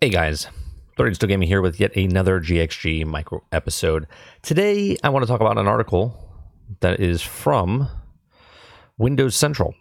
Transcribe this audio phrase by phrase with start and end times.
[0.00, 0.46] Hey guys,
[0.96, 4.06] Third Still Gaming here with yet another GXG micro episode.
[4.42, 6.16] Today I want to talk about an article
[6.78, 7.88] that is from
[8.96, 9.74] Windows Central.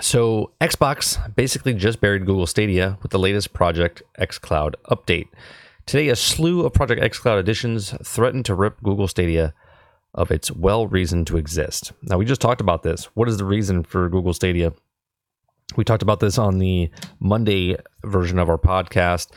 [0.00, 5.26] So Xbox basically just buried Google Stadia with the latest Project xCloud update.
[5.84, 9.52] Today a slew of Project xCloud additions threaten to rip Google Stadia
[10.14, 11.90] of its well reason to exist.
[12.02, 13.06] Now we just talked about this.
[13.16, 14.72] What is the reason for Google Stadia
[15.76, 16.90] we talked about this on the
[17.20, 19.28] Monday version of our podcast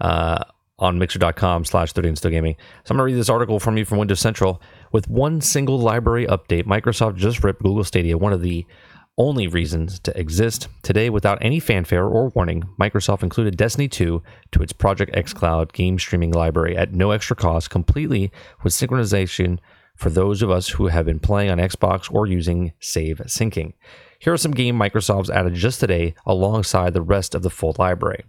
[0.00, 0.44] uh,
[0.78, 2.56] on mixer.com slash 30 and still gaming.
[2.84, 4.60] So I'm going to read this article from you from Windows Central.
[4.92, 8.66] With one single library update, Microsoft just ripped Google Stadia, one of the
[9.18, 10.68] only reasons to exist.
[10.82, 14.22] Today, without any fanfare or warning, Microsoft included Destiny 2
[14.52, 18.30] to its Project xCloud game streaming library at no extra cost, completely
[18.62, 19.58] with synchronization
[19.96, 23.72] for those of us who have been playing on Xbox or using save syncing.
[24.18, 28.24] Here are some game Microsoft's added just today alongside the rest of the full library.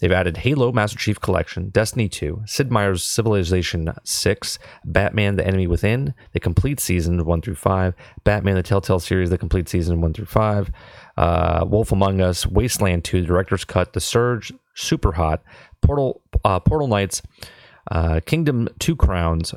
[0.00, 5.66] They've added Halo Master Chief Collection, Destiny 2, Sid Meier's Civilization 6, Batman The Enemy
[5.66, 10.14] Within, the complete season 1 through 5, Batman The Telltale series, the complete season 1
[10.14, 10.70] through 5,
[11.18, 15.42] uh, Wolf Among Us, Wasteland 2, Director's Cut, The Surge, Super Hot,
[15.82, 17.20] Portal, uh, Portal Knights,
[17.90, 19.54] uh, Kingdom Two Crowns,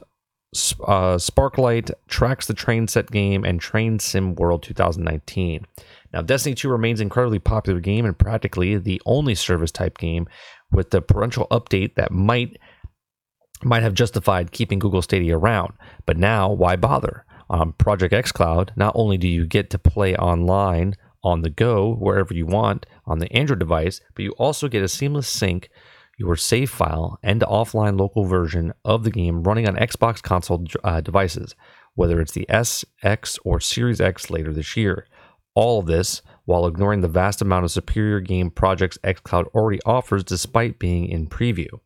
[0.85, 5.65] uh, Sparklite, Tracks the Train Set game, and Train Sim World 2019.
[6.13, 10.27] Now, Destiny 2 remains an incredibly popular game and practically the only service type game
[10.71, 12.57] with the parental update that might
[13.63, 15.73] might have justified keeping Google Stadia around.
[16.05, 17.25] But now, why bother?
[17.49, 22.33] On Project xCloud, not only do you get to play online on the go wherever
[22.33, 25.69] you want on the Android device, but you also get a seamless sync
[26.17, 31.01] your save file and offline local version of the game running on Xbox console uh,
[31.01, 31.55] devices,
[31.95, 35.07] whether it's the S, X, or Series X later this year.
[35.55, 40.23] All of this while ignoring the vast amount of superior game projects xCloud already offers
[40.23, 41.79] despite being in preview.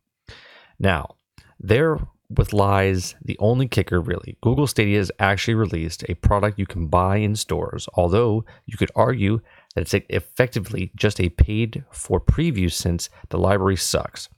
[0.78, 1.16] Now,
[1.60, 1.98] there
[2.30, 4.36] with lies the only kicker really.
[4.42, 8.90] Google Stadia has actually released a product you can buy in stores, although you could
[8.94, 9.40] argue
[9.74, 14.28] that it's effectively just a paid for preview since the library sucks.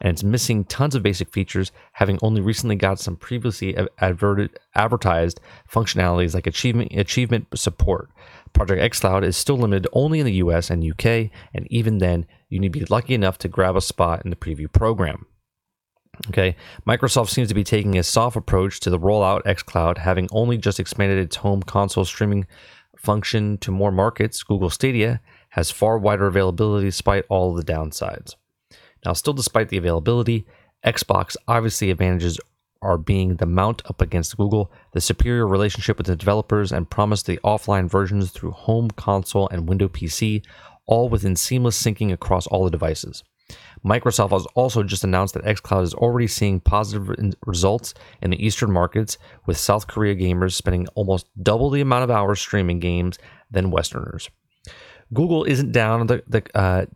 [0.00, 5.40] And it's missing tons of basic features, having only recently got some previously adverted, advertised
[5.70, 8.08] functionalities like achievement, achievement support.
[8.52, 12.58] Project xCloud is still limited only in the US and UK, and even then, you
[12.58, 15.26] need to be lucky enough to grab a spot in the preview program.
[16.28, 20.58] Okay, Microsoft seems to be taking a soft approach to the rollout xCloud, having only
[20.58, 22.46] just expanded its home console streaming
[23.00, 28.34] function to more markets, Google Stadia has far wider availability despite all the downsides.
[29.04, 30.46] Now, still despite the availability,
[30.84, 32.38] Xbox obviously advantages
[32.82, 37.22] are being the mount up against Google, the superior relationship with the developers, and promise
[37.22, 40.44] the offline versions through home console and Windows PC,
[40.86, 43.22] all within seamless syncing across all the devices.
[43.84, 48.70] Microsoft has also just announced that xCloud is already seeing positive results in the Eastern
[48.70, 53.18] markets, with South Korea gamers spending almost double the amount of hours streaming games
[53.50, 54.28] than Westerners.
[55.12, 56.86] Google isn't down the, the uh,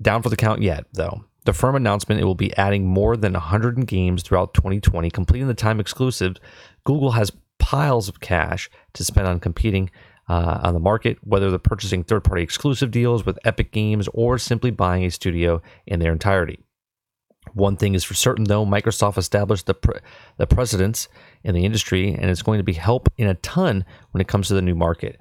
[0.00, 1.24] down for the count yet, though.
[1.44, 5.54] The firm announcement it will be adding more than 100 games throughout 2020, completing the
[5.54, 6.36] time exclusive.
[6.84, 9.90] Google has piles of cash to spend on competing
[10.28, 14.38] uh, on the market, whether they're purchasing third party exclusive deals with Epic Games or
[14.38, 16.58] simply buying a studio in their entirety.
[17.54, 20.00] One thing is for certain, though, Microsoft established the, pre-
[20.36, 21.08] the precedence
[21.42, 24.48] in the industry, and it's going to be help in a ton when it comes
[24.48, 25.18] to the new market.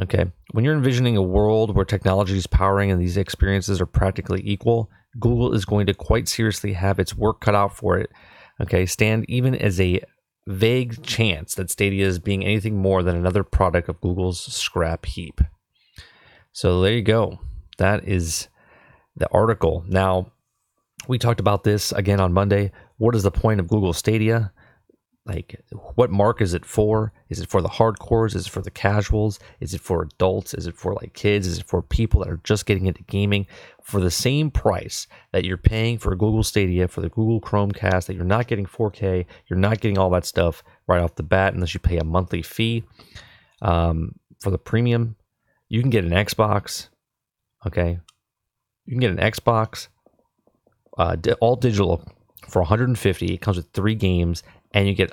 [0.00, 4.40] Okay, when you're envisioning a world where technology is powering and these experiences are practically
[4.44, 8.10] equal, Google is going to quite seriously have its work cut out for it.
[8.60, 10.00] Okay, stand even as a
[10.46, 15.40] vague chance that Stadia is being anything more than another product of Google's scrap heap.
[16.52, 17.40] So there you go.
[17.78, 18.48] That is
[19.16, 19.84] the article.
[19.86, 20.32] Now,
[21.08, 22.72] we talked about this again on Monday.
[22.98, 24.52] What is the point of Google Stadia?
[25.30, 25.62] Like
[25.94, 27.12] what mark is it for?
[27.28, 28.34] Is it for the hardcores?
[28.34, 29.38] Is it for the casuals?
[29.60, 30.54] Is it for adults?
[30.54, 31.46] Is it for like kids?
[31.46, 33.46] Is it for people that are just getting into gaming?
[33.82, 38.14] For the same price that you're paying for google stadia for the google chromecast that
[38.14, 41.74] you're not getting 4k you're not getting all that stuff right off the bat unless
[41.74, 42.84] you pay a monthly fee
[43.62, 45.16] um, for the premium
[45.68, 46.88] you can get an xbox
[47.66, 47.98] okay?
[48.86, 49.88] You can get an xbox
[50.98, 52.04] uh, all digital
[52.48, 54.42] for 150 it comes with three games
[54.72, 55.12] and you get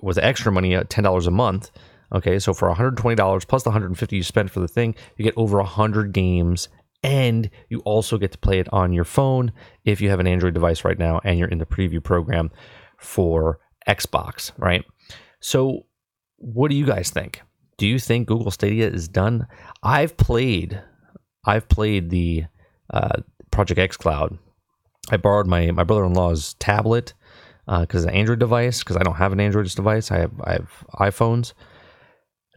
[0.00, 1.70] with extra money at ten dollars a month.
[2.12, 4.60] Okay, so for one hundred twenty dollars plus the one hundred fifty you spend for
[4.60, 6.68] the thing, you get over hundred games,
[7.02, 9.52] and you also get to play it on your phone
[9.84, 12.50] if you have an Android device right now and you're in the preview program
[12.98, 14.52] for Xbox.
[14.56, 14.84] Right.
[15.40, 15.86] So,
[16.36, 17.42] what do you guys think?
[17.76, 19.46] Do you think Google Stadia is done?
[19.82, 20.82] I've played,
[21.44, 22.44] I've played the
[22.92, 24.38] uh, Project xCloud.
[25.10, 27.14] I borrowed my my brother in law's tablet
[27.68, 30.10] because uh, an Android device because I don't have an Android device.
[30.10, 31.52] I have I have iPhones,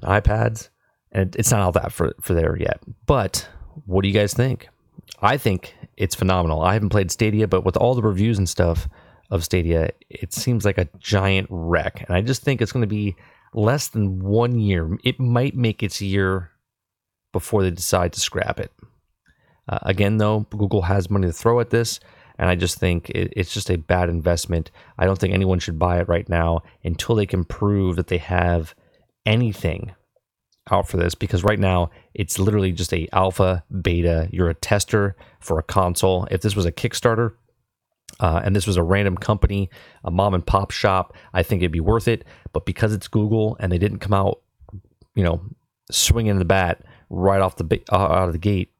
[0.02, 0.69] and iPads,
[1.12, 2.80] and it's not all that for for there yet.
[3.06, 3.48] But
[3.86, 4.69] what do you guys think?
[5.22, 6.62] I think it's phenomenal.
[6.62, 8.88] I haven't played Stadia, but with all the reviews and stuff
[9.30, 12.88] of Stadia, it seems like a giant wreck, and I just think it's going to
[12.88, 13.16] be
[13.54, 14.98] less than one year.
[15.04, 16.52] It might make its year
[17.34, 18.72] before they decide to scrap it.
[19.68, 22.00] Uh, again, though, Google has money to throw at this,
[22.42, 24.72] and I just think it, it's just a bad investment.
[24.98, 28.18] I don't think anyone should buy it right now until they can prove that they
[28.18, 28.74] have
[29.28, 29.92] anything
[30.72, 35.16] out for this because right now it's literally just a alpha beta you're a tester
[35.40, 37.34] for a console if this was a kickstarter
[38.20, 39.70] uh, and this was a random company
[40.04, 42.24] a mom and pop shop i think it'd be worth it
[42.54, 44.40] but because it's google and they didn't come out
[45.16, 45.42] you know
[45.90, 48.72] swinging the bat right off the uh, out of the gate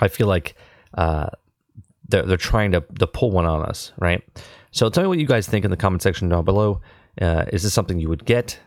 [0.00, 0.56] i feel like
[0.94, 1.28] uh,
[2.08, 4.22] they're, they're trying to, to pull one on us right
[4.70, 6.80] so tell me what you guys think in the comment section down below
[7.20, 8.58] uh, is this something you would get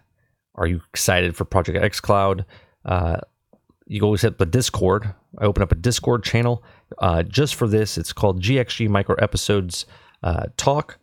[0.60, 2.46] are you excited for Project xCloud?
[2.86, 3.18] Uh,
[3.88, 5.14] you always hit the Discord.
[5.40, 6.64] I open up a Discord channel
[7.00, 7.98] uh, just for this.
[7.98, 9.86] It's called GXG Micro Episodes
[10.22, 11.00] uh, Talk.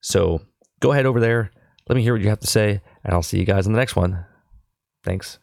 [0.00, 0.42] So
[0.78, 1.50] go ahead over there.
[1.88, 3.78] Let me hear what you have to say, and I'll see you guys in the
[3.78, 4.24] next one.
[5.02, 5.38] Thanks.